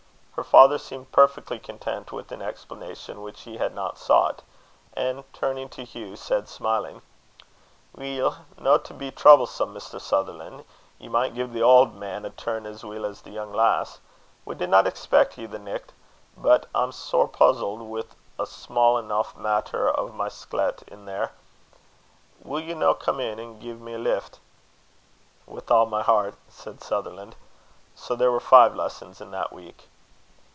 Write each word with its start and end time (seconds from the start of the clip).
Her 0.37 0.43
father 0.45 0.79
seemed 0.79 1.11
perfectly 1.11 1.59
content 1.59 2.11
with 2.11 2.31
an 2.31 2.41
explanation 2.41 3.21
which 3.21 3.41
he 3.41 3.57
had 3.57 3.75
not 3.75 3.99
sought, 3.99 4.41
and, 4.95 5.23
turning 5.33 5.69
to 5.69 5.83
Hugh, 5.83 6.15
said, 6.15 6.49
smiling: 6.49 7.03
"Weel, 7.95 8.37
no 8.57 8.79
to 8.79 8.91
be 8.93 9.11
troublesome, 9.11 9.71
Mr. 9.71 10.01
Sutherlan', 10.01 10.65
ye 10.97 11.09
maun 11.09 11.35
gie 11.35 11.43
the 11.43 11.61
auld 11.61 11.93
man 11.93 12.25
a 12.25 12.31
turn 12.31 12.65
as 12.65 12.83
weel 12.83 13.05
as 13.05 13.21
the 13.21 13.29
young 13.29 13.53
lass. 13.53 13.99
We 14.43 14.55
didna 14.55 14.79
expec 14.79 15.37
ye 15.37 15.45
the 15.45 15.59
nicht, 15.59 15.91
but 16.35 16.65
I'm 16.73 16.91
sair 16.91 17.27
puzzled 17.27 17.81
wi' 17.81 18.05
a 18.39 18.47
sma' 18.47 18.97
eneuch 18.97 19.37
matter 19.37 19.95
on 19.99 20.17
my 20.17 20.29
sklet 20.29 20.81
in 20.87 21.05
there. 21.05 21.33
Will 22.41 22.61
you 22.61 22.73
no 22.73 22.95
come 22.95 23.19
in 23.19 23.37
and 23.37 23.61
gie 23.61 23.73
me 23.73 23.93
a 23.93 23.99
lift?" 23.99 24.39
"With 25.45 25.69
all 25.69 25.85
my 25.85 26.01
heart," 26.01 26.33
said 26.49 26.81
Sutherland. 26.81 27.35
So 27.93 28.15
there 28.15 28.31
were 28.31 28.39
five 28.39 28.75
lessons 28.75 29.21
in 29.21 29.29
that 29.31 29.53
week. 29.53 29.87